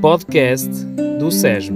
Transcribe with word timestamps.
Podcast 0.00 0.84
do 1.18 1.30
SESM. 1.30 1.74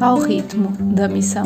Ao 0.00 0.18
ritmo 0.18 0.72
da 0.94 1.08
missão 1.08 1.44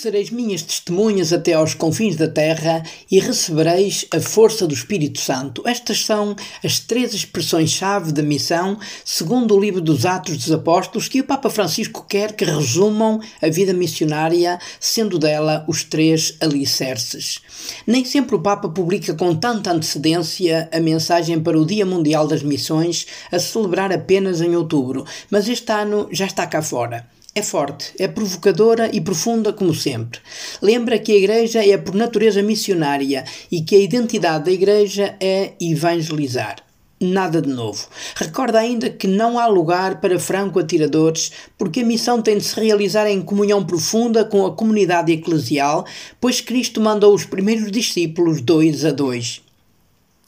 sereis 0.00 0.30
minhas 0.30 0.62
testemunhas 0.62 1.30
até 1.30 1.52
aos 1.52 1.74
confins 1.74 2.16
da 2.16 2.26
terra 2.26 2.82
e 3.10 3.20
recebereis 3.20 4.06
a 4.10 4.18
força 4.18 4.66
do 4.66 4.72
Espírito 4.72 5.20
Santo. 5.20 5.62
Estas 5.66 6.06
são 6.06 6.34
as 6.64 6.78
três 6.78 7.12
expressões-chave 7.12 8.10
da 8.10 8.22
missão, 8.22 8.78
segundo 9.04 9.54
o 9.54 9.60
livro 9.60 9.82
dos 9.82 10.06
Atos 10.06 10.38
dos 10.38 10.50
Apóstolos, 10.52 11.06
que 11.06 11.20
o 11.20 11.24
Papa 11.24 11.50
Francisco 11.50 12.06
quer 12.08 12.32
que 12.32 12.46
resumam 12.46 13.20
a 13.42 13.48
vida 13.50 13.74
missionária, 13.74 14.58
sendo 14.80 15.18
dela 15.18 15.66
os 15.68 15.84
três 15.84 16.34
alicerces. 16.40 17.42
Nem 17.86 18.02
sempre 18.02 18.36
o 18.36 18.40
Papa 18.40 18.70
publica 18.70 19.12
com 19.12 19.34
tanta 19.34 19.70
antecedência 19.70 20.66
a 20.72 20.80
mensagem 20.80 21.38
para 21.38 21.60
o 21.60 21.66
Dia 21.66 21.84
Mundial 21.84 22.26
das 22.26 22.42
Missões, 22.42 23.06
a 23.30 23.38
celebrar 23.38 23.92
apenas 23.92 24.40
em 24.40 24.56
outubro, 24.56 25.04
mas 25.30 25.46
este 25.46 25.70
ano 25.70 26.08
já 26.10 26.24
está 26.24 26.46
cá 26.46 26.62
fora. 26.62 27.06
É 27.32 27.42
forte, 27.42 27.94
é 27.96 28.08
provocadora 28.08 28.90
e 28.92 29.00
profunda 29.00 29.52
como 29.52 29.72
sempre. 29.72 30.18
Lembra 30.60 30.98
que 30.98 31.12
a 31.12 31.16
Igreja 31.16 31.64
é 31.64 31.78
por 31.78 31.94
natureza 31.94 32.42
missionária 32.42 33.24
e 33.52 33.62
que 33.62 33.76
a 33.76 33.78
identidade 33.78 34.46
da 34.46 34.50
Igreja 34.50 35.14
é 35.20 35.52
evangelizar. 35.60 36.56
Nada 37.00 37.40
de 37.40 37.48
novo. 37.48 37.86
Recorda 38.16 38.58
ainda 38.58 38.90
que 38.90 39.06
não 39.06 39.38
há 39.38 39.46
lugar 39.46 40.00
para 40.00 40.18
franco-atiradores, 40.18 41.30
porque 41.56 41.80
a 41.80 41.84
missão 41.84 42.20
tem 42.20 42.36
de 42.36 42.44
se 42.44 42.60
realizar 42.60 43.06
em 43.06 43.22
comunhão 43.22 43.64
profunda 43.64 44.24
com 44.24 44.44
a 44.44 44.52
comunidade 44.52 45.12
eclesial, 45.12 45.86
pois 46.20 46.40
Cristo 46.40 46.80
mandou 46.80 47.14
os 47.14 47.24
primeiros 47.24 47.70
discípulos 47.70 48.42
dois 48.42 48.84
a 48.84 48.90
dois. 48.90 49.40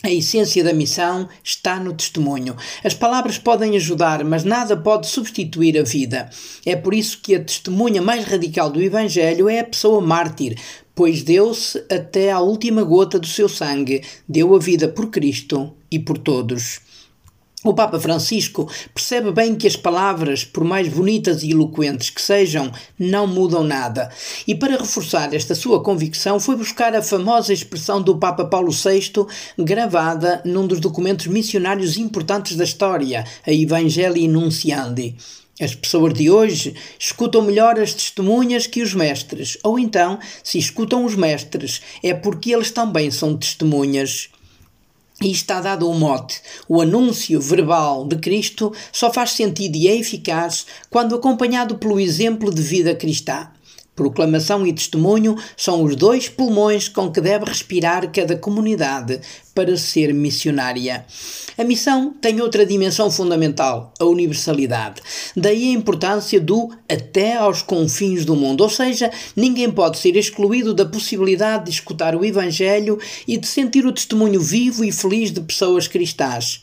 A 0.04 0.10
essência 0.10 0.64
da 0.64 0.72
missão 0.72 1.28
está 1.44 1.78
no 1.78 1.94
testemunho. 1.94 2.56
As 2.82 2.92
palavras 2.92 3.38
podem 3.38 3.76
ajudar, 3.76 4.24
mas 4.24 4.42
nada 4.42 4.76
pode 4.76 5.06
substituir 5.06 5.78
a 5.78 5.84
vida. 5.84 6.28
É 6.66 6.74
por 6.74 6.92
isso 6.92 7.20
que 7.22 7.36
a 7.36 7.44
testemunha 7.44 8.02
mais 8.02 8.24
radical 8.24 8.68
do 8.68 8.82
Evangelho 8.82 9.48
é 9.48 9.60
a 9.60 9.64
pessoa 9.64 10.00
mártir, 10.00 10.58
pois 10.92 11.22
deu-se 11.22 11.84
até 11.88 12.32
à 12.32 12.40
última 12.40 12.82
gota 12.82 13.16
do 13.16 13.28
seu 13.28 13.48
sangue, 13.48 14.02
deu 14.28 14.54
a 14.56 14.58
vida 14.58 14.88
por 14.88 15.08
Cristo 15.08 15.72
e 15.88 16.00
por 16.00 16.18
todos. 16.18 16.80
O 17.64 17.72
Papa 17.72 18.00
Francisco 18.00 18.68
percebe 18.92 19.30
bem 19.30 19.54
que 19.54 19.68
as 19.68 19.76
palavras, 19.76 20.44
por 20.44 20.64
mais 20.64 20.88
bonitas 20.88 21.44
e 21.44 21.52
eloquentes 21.52 22.10
que 22.10 22.20
sejam, 22.20 22.72
não 22.98 23.24
mudam 23.24 23.62
nada. 23.62 24.10
E 24.48 24.52
para 24.52 24.76
reforçar 24.76 25.32
esta 25.32 25.54
sua 25.54 25.80
convicção, 25.80 26.40
foi 26.40 26.56
buscar 26.56 26.92
a 26.96 27.00
famosa 27.00 27.52
expressão 27.52 28.02
do 28.02 28.18
Papa 28.18 28.44
Paulo 28.44 28.72
VI, 28.72 29.12
gravada 29.56 30.42
num 30.44 30.66
dos 30.66 30.80
documentos 30.80 31.28
missionários 31.28 31.96
importantes 31.96 32.56
da 32.56 32.64
história, 32.64 33.24
a 33.46 33.52
Evangelii 33.52 34.26
Nunciandi. 34.26 35.14
As 35.60 35.76
pessoas 35.76 36.14
de 36.14 36.28
hoje 36.28 36.74
escutam 36.98 37.42
melhor 37.42 37.78
as 37.78 37.94
testemunhas 37.94 38.66
que 38.66 38.82
os 38.82 38.92
mestres, 38.92 39.56
ou 39.62 39.78
então, 39.78 40.18
se 40.42 40.58
escutam 40.58 41.04
os 41.04 41.14
mestres, 41.14 41.80
é 42.02 42.12
porque 42.12 42.52
eles 42.52 42.72
também 42.72 43.08
são 43.12 43.36
testemunhas. 43.36 44.30
E 45.22 45.30
está 45.30 45.60
dado 45.60 45.88
o 45.88 45.94
mote. 45.94 46.40
O 46.68 46.80
anúncio 46.80 47.40
verbal 47.40 48.04
de 48.06 48.16
Cristo 48.16 48.72
só 48.90 49.12
faz 49.12 49.30
sentido 49.30 49.76
e 49.76 49.86
é 49.86 49.94
eficaz 49.94 50.66
quando 50.90 51.14
acompanhado 51.14 51.76
pelo 51.78 52.00
exemplo 52.00 52.52
de 52.52 52.60
vida 52.60 52.94
cristã. 52.94 53.48
Proclamação 53.94 54.66
e 54.66 54.72
testemunho 54.72 55.36
são 55.54 55.82
os 55.82 55.94
dois 55.94 56.26
pulmões 56.26 56.88
com 56.88 57.12
que 57.12 57.20
deve 57.20 57.44
respirar 57.44 58.10
cada 58.10 58.34
comunidade 58.36 59.20
para 59.54 59.76
ser 59.76 60.14
missionária. 60.14 61.04
A 61.58 61.62
missão 61.64 62.14
tem 62.18 62.40
outra 62.40 62.64
dimensão 62.64 63.10
fundamental, 63.10 63.92
a 64.00 64.04
universalidade. 64.06 65.02
Daí 65.36 65.68
a 65.68 65.72
importância 65.72 66.40
do 66.40 66.70
até 66.88 67.36
aos 67.36 67.60
confins 67.60 68.24
do 68.24 68.34
mundo, 68.34 68.62
ou 68.62 68.70
seja, 68.70 69.10
ninguém 69.36 69.70
pode 69.70 69.98
ser 69.98 70.16
excluído 70.16 70.72
da 70.72 70.86
possibilidade 70.86 71.66
de 71.66 71.70
escutar 71.72 72.16
o 72.16 72.24
Evangelho 72.24 72.98
e 73.28 73.36
de 73.36 73.46
sentir 73.46 73.84
o 73.84 73.92
testemunho 73.92 74.40
vivo 74.40 74.82
e 74.82 74.90
feliz 74.90 75.30
de 75.30 75.42
pessoas 75.42 75.86
cristãs. 75.86 76.62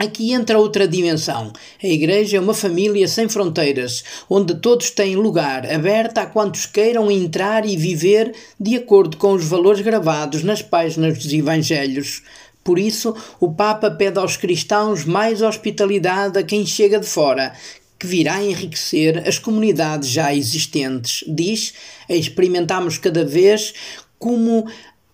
Aqui 0.00 0.32
entra 0.32 0.58
outra 0.58 0.88
dimensão. 0.88 1.52
A 1.84 1.86
Igreja 1.86 2.38
é 2.38 2.40
uma 2.40 2.54
família 2.54 3.06
sem 3.06 3.28
fronteiras, 3.28 4.02
onde 4.30 4.54
todos 4.54 4.88
têm 4.88 5.14
lugar, 5.14 5.70
aberta 5.70 6.22
a 6.22 6.26
quantos 6.26 6.64
queiram 6.64 7.10
entrar 7.10 7.66
e 7.66 7.76
viver 7.76 8.34
de 8.58 8.76
acordo 8.76 9.18
com 9.18 9.34
os 9.34 9.44
valores 9.44 9.82
gravados 9.82 10.42
nas 10.42 10.62
páginas 10.62 11.18
dos 11.18 11.30
Evangelhos. 11.30 12.22
Por 12.64 12.78
isso, 12.78 13.14
o 13.38 13.52
Papa 13.52 13.90
pede 13.90 14.18
aos 14.18 14.38
cristãos 14.38 15.04
mais 15.04 15.42
hospitalidade 15.42 16.38
a 16.38 16.42
quem 16.42 16.64
chega 16.64 16.98
de 16.98 17.06
fora, 17.06 17.52
que 17.98 18.06
virá 18.06 18.42
enriquecer 18.42 19.28
as 19.28 19.38
comunidades 19.38 20.08
já 20.08 20.34
existentes. 20.34 21.24
Diz: 21.28 21.74
experimentamos 22.08 22.96
cada 22.96 23.22
vez 23.22 23.74
como 24.18 24.66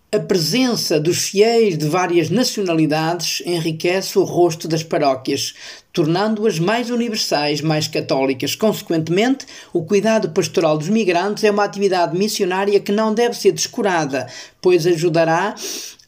a 0.09 0.19
presença 0.19 1.01
dos 1.01 1.23
fiéis 1.23 1.77
de 1.77 1.85
várias 1.85 2.29
nacionalidades 2.29 3.43
enriquece 3.45 4.17
o 4.17 4.23
rosto 4.23 4.65
das 4.65 4.81
paróquias, 4.81 5.53
tornando-as 5.91 6.59
mais 6.59 6.89
universais, 6.89 7.59
mais 7.59 7.89
católicas. 7.89 8.55
Consequentemente, 8.55 9.45
o 9.73 9.83
cuidado 9.83 10.29
pastoral 10.29 10.77
dos 10.77 10.87
migrantes 10.87 11.43
é 11.43 11.51
uma 11.51 11.65
atividade 11.65 12.17
missionária 12.17 12.79
que 12.79 12.91
não 12.91 13.13
deve 13.13 13.35
ser 13.35 13.51
descurada, 13.51 14.27
pois 14.61 14.87
ajudará 14.87 15.55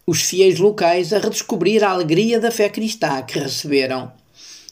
os 0.08 0.22
fiéis 0.22 0.60
locais 0.60 1.12
a 1.12 1.20
redescobrir 1.20 1.84
a 1.84 1.90
alegria 1.90 2.40
da 2.40 2.52
fé 2.52 2.70
cristã 2.70 3.22
que 3.22 3.38
receberam. 3.38 4.19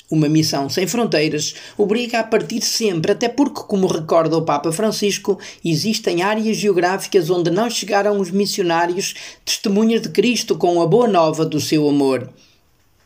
Uma 0.09 0.29
missão 0.29 0.69
sem 0.69 0.87
fronteiras 0.87 1.53
obriga 1.77 2.19
a 2.19 2.23
partir 2.23 2.61
sempre, 2.61 3.11
até 3.11 3.27
porque, 3.27 3.63
como 3.67 3.87
recorda 3.87 4.37
o 4.37 4.41
Papa 4.41 4.71
Francisco, 4.71 5.37
existem 5.63 6.21
áreas 6.21 6.55
geográficas 6.55 7.29
onde 7.29 7.51
não 7.51 7.69
chegaram 7.69 8.17
os 8.17 8.31
missionários 8.31 9.15
testemunhas 9.43 10.01
de 10.01 10.07
Cristo 10.07 10.57
com 10.57 10.81
a 10.81 10.87
boa 10.87 11.09
nova 11.09 11.45
do 11.45 11.59
seu 11.59 11.89
amor. 11.89 12.29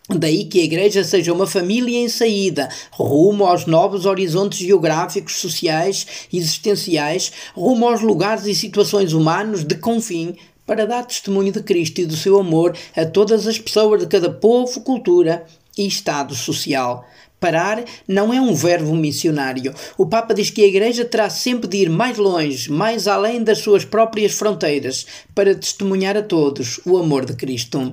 Daí 0.10 0.46
que 0.46 0.60
a 0.60 0.64
Igreja 0.64 1.04
seja 1.04 1.34
uma 1.34 1.48
família 1.48 1.98
em 1.98 2.08
saída, 2.08 2.70
rumo 2.92 3.46
aos 3.46 3.66
novos 3.66 4.06
horizontes 4.06 4.60
geográficos, 4.60 5.38
sociais 5.38 6.06
e 6.32 6.38
existenciais, 6.38 7.32
rumo 7.56 7.88
aos 7.88 8.02
lugares 8.02 8.46
e 8.46 8.54
situações 8.54 9.14
humanos 9.14 9.64
de 9.64 9.74
confim, 9.74 10.36
para 10.68 10.86
dar 10.86 11.04
testemunho 11.04 11.52
de 11.52 11.64
Cristo 11.64 12.00
e 12.00 12.06
do 12.06 12.16
seu 12.16 12.40
amor 12.40 12.78
a 12.96 13.06
todas 13.06 13.48
as 13.48 13.58
pessoas 13.58 14.02
de 14.02 14.08
cada 14.08 14.30
povo, 14.30 14.82
cultura 14.82 15.46
e 15.78 15.88
Estado 15.88 16.36
social. 16.36 17.06
Parar 17.40 17.84
não 18.08 18.32
é 18.32 18.40
um 18.40 18.54
verbo 18.54 18.96
missionário. 18.96 19.74
O 19.98 20.06
Papa 20.06 20.34
diz 20.34 20.52
que 20.52 20.64
a 20.64 20.68
Igreja 20.68 21.04
terá 21.04 21.28
sempre 21.28 21.68
de 21.68 21.78
ir 21.78 21.90
mais 21.90 22.18
longe, 22.18 22.72
mais 22.72 23.08
além 23.08 23.44
das 23.44 23.58
suas 23.58 23.84
próprias 23.84 24.34
fronteiras, 24.34 25.08
para 25.34 25.56
testemunhar 25.56 26.16
a 26.16 26.22
todos 26.22 26.80
o 26.86 26.98
amor 26.98 27.26
de 27.26 27.34
Cristo. 27.34 27.92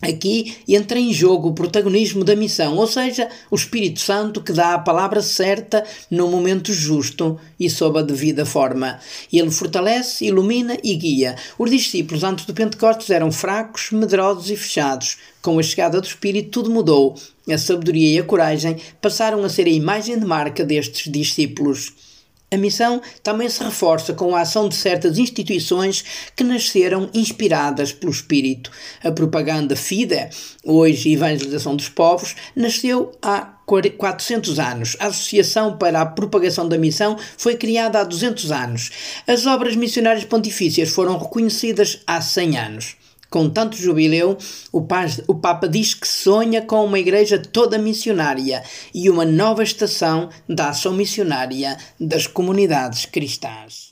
Aqui 0.00 0.58
entra 0.68 0.96
em 0.96 1.12
jogo 1.12 1.48
o 1.48 1.54
protagonismo 1.54 2.22
da 2.22 2.36
missão, 2.36 2.76
ou 2.76 2.86
seja, 2.86 3.28
o 3.50 3.56
Espírito 3.56 3.98
Santo 3.98 4.40
que 4.40 4.52
dá 4.52 4.74
a 4.74 4.78
palavra 4.78 5.20
certa 5.20 5.84
no 6.08 6.28
momento 6.28 6.72
justo 6.72 7.36
e 7.58 7.68
sob 7.68 7.98
a 7.98 8.02
devida 8.02 8.46
forma. 8.46 9.00
Ele 9.32 9.50
fortalece, 9.50 10.24
ilumina 10.24 10.78
e 10.84 10.94
guia. 10.94 11.34
Os 11.58 11.68
discípulos 11.68 12.22
antes 12.22 12.46
do 12.46 12.54
Pentecostes 12.54 13.10
eram 13.10 13.32
fracos, 13.32 13.90
medrosos 13.90 14.48
e 14.50 14.56
fechados. 14.56 15.16
Com 15.42 15.58
a 15.58 15.62
chegada 15.64 16.00
do 16.00 16.06
Espírito, 16.06 16.50
tudo 16.50 16.70
mudou. 16.70 17.16
A 17.50 17.58
sabedoria 17.58 18.14
e 18.14 18.18
a 18.20 18.24
coragem 18.24 18.76
passaram 19.00 19.42
a 19.42 19.48
ser 19.48 19.66
a 19.66 19.70
imagem 19.70 20.16
de 20.16 20.24
marca 20.24 20.64
destes 20.64 21.10
discípulos. 21.10 21.92
A 22.50 22.56
missão 22.56 23.02
também 23.22 23.46
se 23.48 23.62
reforça 23.62 24.14
com 24.14 24.34
a 24.34 24.40
ação 24.40 24.70
de 24.70 24.74
certas 24.74 25.18
instituições 25.18 26.02
que 26.34 26.42
nasceram 26.42 27.10
inspiradas 27.12 27.92
pelo 27.92 28.10
Espírito. 28.10 28.70
A 29.04 29.12
propaganda 29.12 29.76
FIDE, 29.76 30.30
hoje 30.64 31.12
Evangelização 31.12 31.76
dos 31.76 31.90
Povos, 31.90 32.34
nasceu 32.56 33.12
há 33.20 33.58
400 33.66 34.58
anos. 34.58 34.96
A 34.98 35.08
Associação 35.08 35.76
para 35.76 36.00
a 36.00 36.06
Propagação 36.06 36.66
da 36.66 36.78
Missão 36.78 37.18
foi 37.36 37.54
criada 37.54 38.00
há 38.00 38.04
200 38.04 38.50
anos. 38.50 38.90
As 39.26 39.44
obras 39.44 39.76
missionárias 39.76 40.24
pontifícias 40.24 40.88
foram 40.88 41.18
reconhecidas 41.18 42.00
há 42.06 42.18
100 42.18 42.58
anos. 42.58 42.96
Com 43.30 43.50
tanto 43.50 43.76
jubileu, 43.76 44.38
o, 44.72 44.86
o 45.26 45.34
Papa 45.34 45.68
diz 45.68 45.92
que 45.92 46.08
sonha 46.08 46.62
com 46.62 46.84
uma 46.84 46.98
igreja 46.98 47.38
toda 47.38 47.78
missionária 47.78 48.62
e 48.94 49.10
uma 49.10 49.24
nova 49.24 49.62
estação 49.62 50.30
da 50.48 50.70
ação 50.70 50.94
missionária 50.94 51.76
das 52.00 52.26
comunidades 52.26 53.04
cristãs. 53.04 53.90